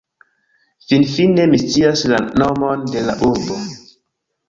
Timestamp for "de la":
2.97-3.19